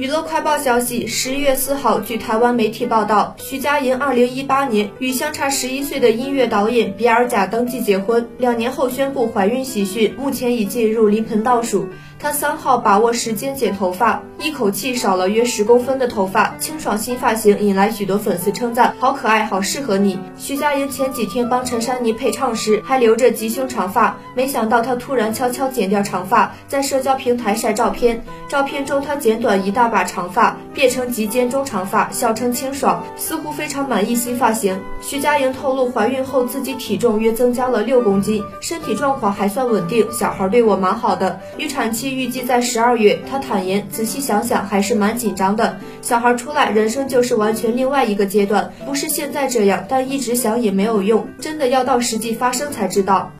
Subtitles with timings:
[0.00, 11.86] 娱乐快报消息：十一月四号，据台湾媒体报道，徐佳莹二零一八年与相差十一岁的音乐导演比尔贾登记结婚，两年后宣布怀孕喜讯，目前已进入临盆倒数。
[12.18, 20.18] 她三号把握时间剪头发，一口气少了约十公分的头发，清爽新发型引来许多粉丝称赞，好可爱，好适合你。
[20.38, 34.80] 徐佳莹前几天帮陈珊妮配唱时还留着吉胸长发，没想到她突然悄悄剪掉长发，在社交平台晒照片，照片中她剪短一大把长发，变成及肩中长发，笑称清爽，似乎非常满意新发型。
[35.00, 42.14] 徐佳莹透露，怀孕后自己体重约增加了六公斤，身体状况还算稳定，小孩对我蛮好的，预产期。
[42.14, 45.76] 预计在十二月，她坦言，仔细想想还是蛮紧张的。
[46.02, 53.30] 小孩出来，人生就是完全另外一个阶段，不是现在这样，但一直想也没有用，真的要到实际发生才知道。